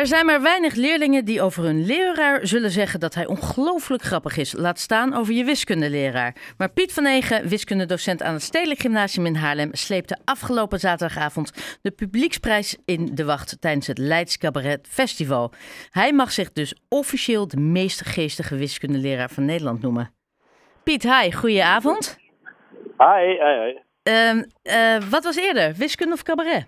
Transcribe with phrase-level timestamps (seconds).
[0.00, 4.36] Er zijn maar weinig leerlingen die over hun leraar zullen zeggen dat hij ongelooflijk grappig
[4.36, 4.52] is.
[4.52, 6.34] Laat staan over je wiskundeleraar.
[6.58, 11.90] Maar Piet van Egen, wiskundedocent aan het Stedelijk Gymnasium in Haarlem, sleepte afgelopen zaterdagavond de
[11.90, 15.52] publieksprijs in de wacht tijdens het Leids Cabaret Festival.
[15.90, 20.14] Hij mag zich dus officieel de meest geestige wiskundeleraar van Nederland noemen.
[20.82, 22.18] Piet, hi, goedenavond.
[22.98, 23.78] Hi, hi, hi.
[24.02, 26.64] Ehm, eh, wat was eerder, wiskunde of cabaret?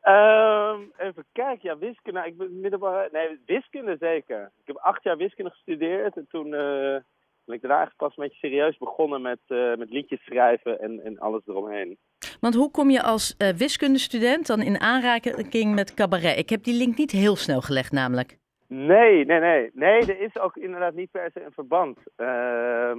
[0.00, 2.18] Ehm, even kijken, ja, wiskunde.
[2.18, 3.08] Nou, ik ben middelbare.
[3.12, 4.50] Nee, wiskunde zeker.
[4.60, 6.96] Ik heb acht jaar wiskunde gestudeerd en toen eh,
[7.44, 11.04] ben ik daarna eigenlijk pas een beetje serieus begonnen met, eh, met liedjes schrijven en,
[11.04, 11.98] en alles eromheen.
[12.40, 16.38] Want hoe kom je als uh, wiskundestudent dan in aanraking met cabaret?
[16.38, 18.38] Ik heb die link niet heel snel gelegd namelijk.
[18.66, 19.70] Nee, nee, nee.
[19.72, 21.98] Nee, er is ook inderdaad niet per se een verband.
[22.16, 22.98] Ehm,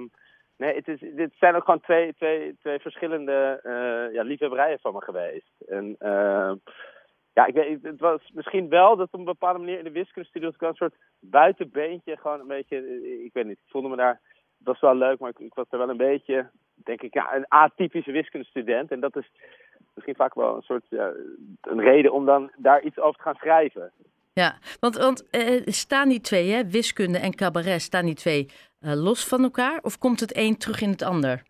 [0.58, 3.59] nee, het is, dit zijn ook gewoon twee, twee, twee verschillende
[4.13, 5.52] ja, liefhebberijen van me geweest.
[5.67, 6.55] En ehm,
[7.34, 10.48] ja, ik weet, het was misschien wel dat op een bepaalde manier in de wiskundestudie
[10.48, 12.17] was ik een soort buitenbeentje.
[12.17, 12.78] Gewoon een beetje,
[13.23, 14.19] ik weet niet, ik voelde me daar,
[14.58, 17.36] het was wel leuk, maar ik, ik was er wel een beetje, denk ik, ja,
[17.36, 18.92] een atypische wiskundestudent.
[18.92, 19.31] En dat is
[19.94, 21.14] misschien vaak wel een soort, ja,
[21.61, 23.92] een reden om dan daar iets over te gaan schrijven.
[24.33, 28.45] Ja, want, want eh, staan die twee, hè, wiskunde en cabaret, staan die twee
[28.81, 29.80] uh, los van elkaar?
[29.81, 31.44] Of komt het een terug in het ander?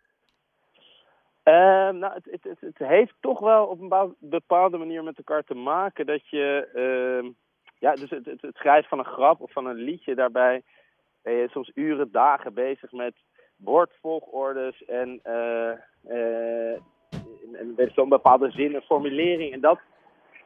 [1.44, 1.53] Uh,
[1.89, 6.06] nou, het, het, het, heeft toch wel op een bepaalde manier met elkaar te maken
[6.06, 7.31] dat je, uh,
[7.80, 10.64] ja, dus het, het, schrijven van een grap of van een liedje, daarbij
[11.22, 13.14] ben je soms uren, dagen bezig met
[13.56, 15.72] woordvolgordes en, uh,
[17.78, 19.53] en, zo'n bepaalde zin en formulering.
[19.53, 19.80] En dat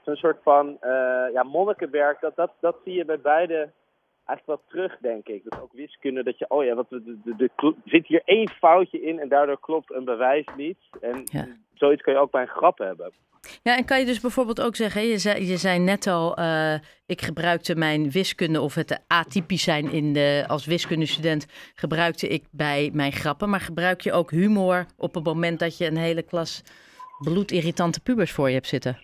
[0.04, 0.78] een soort van
[1.34, 3.72] ja, monnikenwerk, dat, dat, dat zie je bij beide
[4.26, 5.44] eigenlijk wel terug, denk ik.
[5.44, 7.52] Dus ook wiskunde, dat je, oh ja, wat, er
[7.86, 10.78] zit hier één foutje in en daardoor klopt een bewijs niet.
[11.02, 11.24] En
[11.74, 13.12] zoiets kun je ook bij een grap hebben.
[13.64, 16.74] Ja, en kan je dus bijvoorbeeld ook zeggen, je zei, je zei net al, uh,
[17.06, 22.90] ik gebruikte mijn wiskunde of het atypisch zijn in de, als wiskundestudent, gebruikte ik bij
[22.94, 23.50] mijn grappen.
[23.50, 26.64] Maar gebruik je ook humor op het moment dat je een hele klas
[27.20, 28.98] bloedirritante pubers voor je hebt zitten?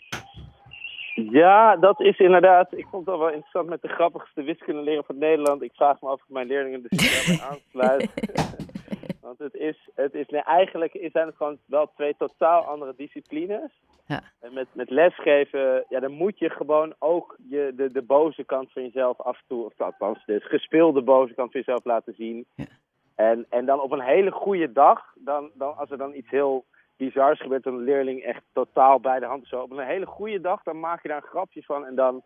[1.30, 2.78] Ja, dat is inderdaad.
[2.78, 5.62] Ik vond het wel interessant met de grappigste wiskundeleraar van Nederland.
[5.62, 8.10] Ik vraag me af of mijn leerlingen dus aansluiten.
[9.22, 13.72] Want het is, het is nee, eigenlijk zijn het gewoon wel twee totaal andere disciplines.
[14.08, 14.24] Ja.
[14.40, 18.72] En met, met lesgeven, ja, dan moet je gewoon ook je, de, de boze kant
[18.72, 22.46] van jezelf af en toe, of althans de gespeelde boze kant van jezelf laten zien.
[22.56, 22.66] Ja.
[23.16, 26.66] En, en dan op een hele goede dag, dan, dan, als er dan iets heel
[27.06, 29.54] bizars gebeurt een leerling echt totaal bij de hand.
[29.54, 32.24] Op een hele goede dag, dan maak je daar een grapje van en dan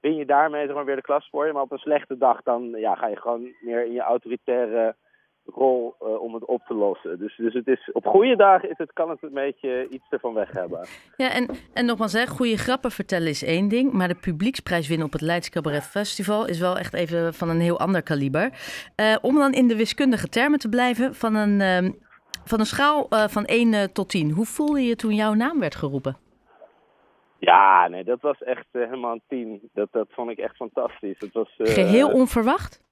[0.00, 1.52] win je daarmee zeg weer de klas voor je.
[1.52, 4.94] Maar op een slechte dag, dan ja, ga je gewoon meer in je autoritaire
[5.44, 7.18] rol uh, om het op te lossen.
[7.18, 10.34] Dus, dus het is, op goede dagen is het, kan het een beetje iets ervan
[10.34, 10.86] weg hebben.
[11.16, 13.92] Ja, en, en nogmaals, hè, goede grappen vertellen is één ding.
[13.92, 17.60] Maar de publieksprijs winnen op het Leids Cabaret Festival is wel echt even van een
[17.60, 18.50] heel ander kaliber.
[19.00, 21.90] Uh, om dan in de wiskundige termen te blijven, van een uh,
[22.48, 25.60] van een schaal uh, van 1 uh, tot 10, hoe voelde je toen jouw naam
[25.60, 26.16] werd geroepen?
[27.38, 29.70] Ja, nee, dat was echt uh, helemaal een 10.
[29.72, 31.18] Dat, dat vond ik echt fantastisch.
[31.18, 32.84] Dat was, Geheel onverwacht?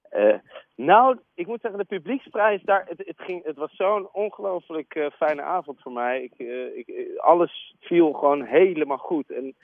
[0.77, 5.43] nou, ik moet zeggen, de publieksprijs daar, het, het, ging, het was zo'n ongelooflijk fijne
[5.43, 6.23] avond voor mij.
[6.23, 6.39] Ik,
[6.75, 9.31] ik, alles viel gewoon helemaal goed.
[9.31, 9.55] En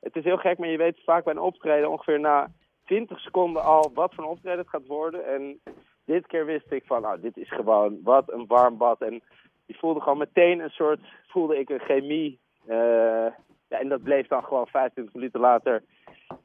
[0.00, 2.50] het is heel gek, maar je weet vaak bij een optreden ongeveer na
[2.84, 5.26] 20 seconden al wat voor een optreden het gaat worden.
[5.26, 5.60] En
[6.08, 9.00] dit keer wist ik van, nou, dit is gewoon wat een warm bad.
[9.00, 9.22] En
[9.66, 12.38] die voelde gewoon meteen een soort, voelde ik een chemie.
[12.68, 13.26] Uh,
[13.68, 15.82] ja, en dat bleef dan gewoon 25 minuten later,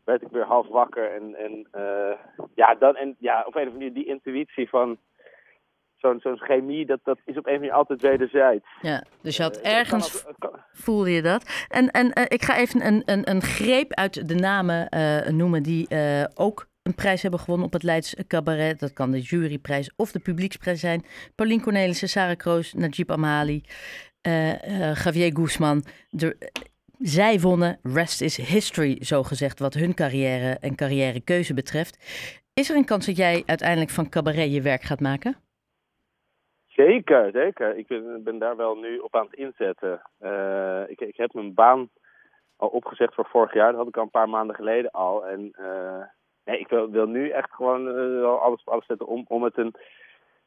[0.04, 1.12] werd ik weer half wakker.
[1.12, 2.18] En, en uh,
[2.56, 4.98] ja, dan, en ja, op een of andere manier die intuïtie van
[5.96, 8.66] zo'n zo'n chemie, dat, dat is op een of andere manier altijd wederzijds.
[8.82, 10.26] Ja, dus je had uh, ergens,
[10.72, 11.66] voelde je dat.
[11.70, 14.88] En, en uh, ik ga even een, een, een greep uit de namen
[15.36, 15.88] noemen die
[16.36, 18.80] ook een prijs hebben gewonnen op het Leids Cabaret.
[18.80, 21.06] Dat kan de juryprijs of de publieksprijs zijn.
[21.36, 23.64] Paulien Cornelissen, Sarah Kroos, Najib Amali,
[24.28, 25.84] uh, Javier Guzman.
[26.10, 26.52] De,
[26.98, 31.98] zij wonnen Rest is History, zo gezegd, wat hun carrière en carrièrekeuze betreft.
[32.54, 35.36] Is er een kans dat jij uiteindelijk van cabaret je werk gaat maken?
[36.68, 37.78] Zeker, zeker.
[37.78, 40.02] Ik ben, ben daar wel nu op aan het inzetten.
[40.22, 41.90] Uh, ik, ik heb mijn baan
[42.56, 43.72] al opgezegd voor vorig jaar.
[43.72, 45.28] Dat had ik al een paar maanden geleden al.
[45.28, 45.56] En
[46.46, 49.58] nee, ik wil, wil nu echt gewoon uh, alles op alles zetten om, om het
[49.58, 49.74] een,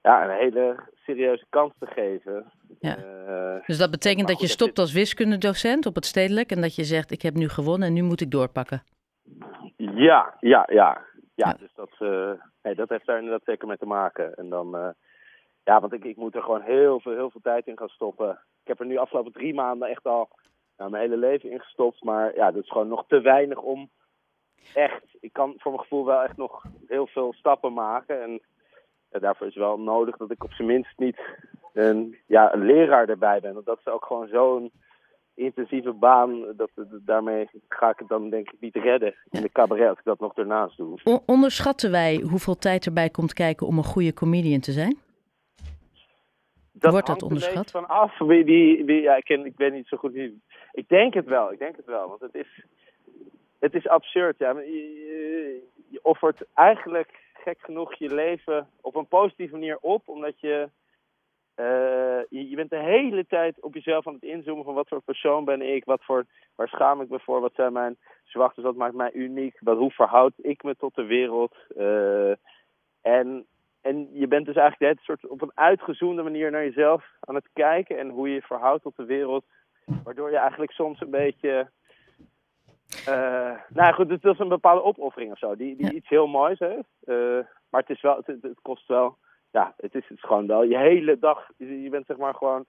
[0.03, 2.53] ja, een hele serieuze kans te geven.
[2.81, 2.97] Ja.
[2.99, 6.85] Uh, dus dat betekent dat je stopt als wiskundedocent op het stedelijk en dat je
[6.85, 8.83] zegt ik heb nu gewonnen en nu moet ik doorpakken.
[9.77, 11.05] Ja, ja, ja.
[11.35, 12.31] Ja, dus dat, uh,
[12.63, 14.35] nee, dat heeft daar inderdaad zeker mee te maken.
[14.35, 14.95] En dan,
[15.65, 18.31] ja, want ik, ik moet er gewoon heel veel, heel veel tijd in gaan stoppen.
[18.63, 20.29] Ik heb er nu afgelopen drie maanden echt al
[20.77, 22.05] nou, mijn hele leven in gestopt.
[22.05, 23.91] Maar ja, dat is gewoon nog te weinig om
[24.75, 28.23] echt, ik kan voor mijn gevoel wel echt nog heel veel stappen maken.
[28.23, 28.41] En
[29.21, 31.21] daarvoor is wel nodig dat ik op zijn minst niet
[31.73, 33.55] een, ja, een leraar erbij ben.
[33.55, 34.71] Want dat is ook gewoon zo'n
[35.35, 36.45] intensieve baan.
[36.57, 36.71] Dat,
[37.05, 40.21] daarmee ga ik het dan denk ik niet redden in de cabaret als ik dat
[40.21, 41.21] nog ernaast doe.
[41.27, 45.05] onderschatten wij hoeveel tijd erbij komt kijken om een goede comedian te zijn?
[46.73, 47.71] Dat Wordt dat onderschat?
[47.71, 48.19] van af.
[48.19, 50.15] Wie, die, wie, ja, ik, ken, ik ben niet zo goed.
[50.73, 52.09] Ik denk het wel, ik denk het wel.
[52.09, 52.65] Want het is,
[53.58, 54.38] het is absurd.
[54.38, 54.50] Ja.
[54.50, 60.69] Je, offert eigenlijk gek genoeg je leven op een positieve manier op, omdat je
[61.56, 65.00] uh, je, je, bent de hele tijd op jezelf aan het inzoomen van wat voor
[65.00, 68.76] persoon ben ik, wat voor, waar schaam ik me voor, wat zijn mijn zwaktes, wat
[68.76, 71.56] maakt mij uniek, wat, hoe verhoud ik me tot de wereld.
[71.76, 72.31] Uh,
[73.00, 73.47] en,
[73.81, 77.49] en je bent dus eigenlijk net soort op een uitgezoomde manier naar jezelf aan het
[77.52, 79.44] kijken en hoe je je verhoudt tot de wereld,
[80.05, 81.70] waardoor je eigenlijk soms een beetje...
[83.09, 86.59] Uh, nou goed, het is een bepaalde opoffering of zo, die, die iets heel moois
[86.59, 86.88] heeft.
[87.71, 89.17] maar het, is wel, het, het kost wel
[89.56, 91.50] ja, het is, het is gewoon wel je hele dag.
[91.56, 92.65] Je bent zeg maar gewoon.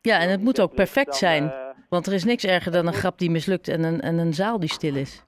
[0.00, 1.42] Ja, en het moet ook perfect zijn.
[1.42, 4.34] Uh, want er is niks erger dan een grap die mislukt en een, en een
[4.34, 5.26] zaal die stil is.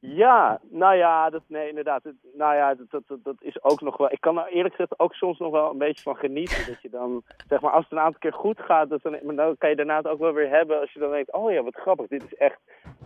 [0.00, 2.02] Ja, nou ja, dat, nee, inderdaad.
[2.34, 4.12] nou ja, dat, dat, dat is ook nog wel.
[4.12, 6.66] Ik kan er eerlijk gezegd ook soms nog wel een beetje van genieten.
[6.66, 9.56] Dat je dan, zeg maar, als het een aantal keer goed gaat, dat dan, dan
[9.58, 10.80] kan je daarna het ook wel weer hebben.
[10.80, 12.58] Als je dan denkt, oh ja, wat grappig, dit is echt.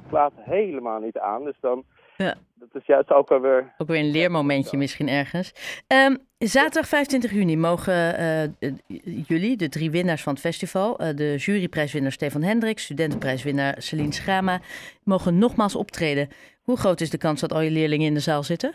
[0.08, 1.44] slaat helemaal niet aan.
[1.44, 1.84] Dus dan.
[2.16, 2.34] Ja.
[2.54, 3.74] Dat is juist ook alweer...
[3.78, 5.52] Ook weer een leermomentje misschien ergens.
[5.88, 8.72] Um, zaterdag 25 juni mogen uh,
[9.26, 11.02] jullie, de drie winnaars van het festival...
[11.02, 14.60] Uh, de juryprijswinnaar Stefan Hendricks, studentenprijswinnaar Celine Schama...
[15.02, 16.28] mogen nogmaals optreden.
[16.64, 18.74] Hoe groot is de kans dat al je leerlingen in de zaal zitten?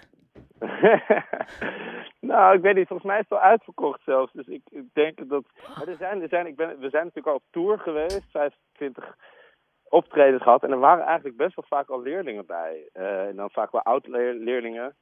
[2.31, 2.87] nou, ik weet niet.
[2.87, 4.33] Volgens mij is het al uitverkocht zelfs.
[4.33, 5.43] Dus ik, ik denk dat...
[5.77, 8.23] Maar er zijn, er zijn, ik ben, we zijn natuurlijk al op tour geweest.
[8.31, 9.15] 25
[9.89, 10.63] optredens gehad.
[10.63, 12.89] En er waren eigenlijk best wel vaak al leerlingen bij.
[12.93, 14.95] Uh, en dan vaak wel oud-leerlingen.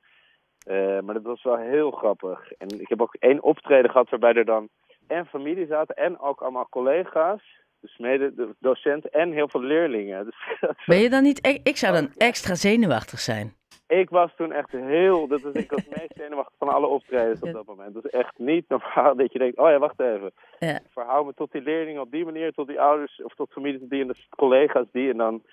[0.68, 2.52] Uh, maar dat was wel heel grappig.
[2.52, 4.70] En ik heb ook één optreden gehad waarbij er dan
[5.08, 7.66] en familie zaten en ook allemaal collega's.
[7.82, 10.26] Dus mede de docenten en heel veel leerlingen.
[10.26, 10.36] Dus
[10.86, 11.46] ben je dan niet...
[11.46, 13.56] E- ik zou dan extra zenuwachtig zijn.
[13.88, 15.28] Ik was toen echt heel...
[15.28, 17.94] Dat was, ik was het meest zenuwachtig van alle optredens op dat moment.
[17.94, 19.58] Dat is echt niet normaal dat je denkt...
[19.58, 20.32] Oh ja, wacht even.
[20.60, 20.80] Ja.
[20.90, 23.90] Verhoud me tot die leerlingen op die manie, tot die ouders of tot familie tot
[23.90, 25.12] die en de collega's die.
[25.12, 25.44] En dan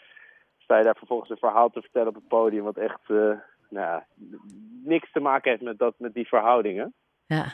[0.59, 2.65] sta je daar vervolgens een verhaal te vertellen op het podium...
[2.65, 3.39] wat echt uh,
[3.69, 4.03] nou,
[4.85, 6.95] niks te maken heeft met, dat, met die verhoudingen.
[7.27, 7.47] Ja,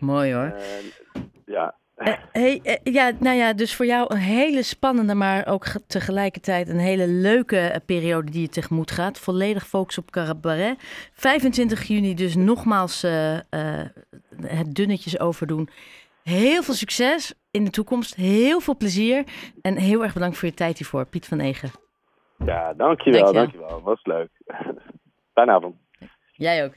[0.00, 0.52] mooi hoor.
[0.54, 5.46] Uh, ja, eh, hey, eh, ja, nou ja, dus voor jou een hele spannende, maar
[5.46, 9.18] ook tegelijkertijd een hele leuke eh, periode die je tegemoet gaat.
[9.18, 10.76] Volledig focus op cabaret.
[11.12, 13.02] 25 juni dus nogmaals
[14.40, 15.68] het dunnetjes overdoen.
[16.22, 18.14] Heel veel succes in de toekomst.
[18.14, 19.24] Heel veel plezier.
[19.62, 21.70] En heel erg bedankt voor je tijd hiervoor, Piet van Egen.
[22.38, 23.20] Ja, dankjewel.
[23.20, 23.32] Dankjewel.
[23.32, 23.82] dankjewel.
[23.82, 24.30] Was leuk.
[25.34, 25.74] Fijne avond.
[26.32, 26.72] Jij ook.